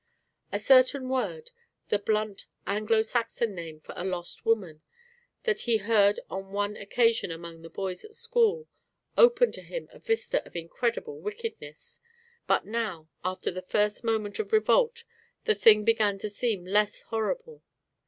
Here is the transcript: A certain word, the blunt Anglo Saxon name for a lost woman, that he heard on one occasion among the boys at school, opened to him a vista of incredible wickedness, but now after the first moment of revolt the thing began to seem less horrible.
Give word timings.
A 0.51 0.57
certain 0.59 1.09
word, 1.09 1.51
the 1.89 1.99
blunt 1.99 2.47
Anglo 2.65 3.03
Saxon 3.03 3.53
name 3.53 3.79
for 3.79 3.93
a 3.95 4.03
lost 4.03 4.43
woman, 4.47 4.81
that 5.43 5.59
he 5.59 5.77
heard 5.77 6.19
on 6.27 6.51
one 6.51 6.75
occasion 6.75 7.29
among 7.29 7.61
the 7.61 7.69
boys 7.69 8.03
at 8.03 8.15
school, 8.15 8.67
opened 9.15 9.53
to 9.53 9.61
him 9.61 9.87
a 9.91 9.99
vista 9.99 10.43
of 10.43 10.55
incredible 10.55 11.19
wickedness, 11.19 12.01
but 12.47 12.65
now 12.65 13.09
after 13.23 13.51
the 13.51 13.61
first 13.61 14.03
moment 14.03 14.39
of 14.39 14.51
revolt 14.51 15.03
the 15.43 15.53
thing 15.53 15.83
began 15.85 16.17
to 16.17 16.31
seem 16.31 16.65
less 16.65 17.03
horrible. 17.03 17.61